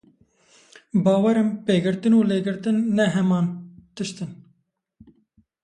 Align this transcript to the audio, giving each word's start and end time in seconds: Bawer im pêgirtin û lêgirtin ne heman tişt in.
Bawer 1.03 1.37
im 1.43 1.49
pêgirtin 1.65 2.13
û 2.19 2.21
lêgirtin 2.29 2.77
ne 2.97 3.05
heman 3.15 3.45
tişt 3.95 4.17
in. 4.25 4.31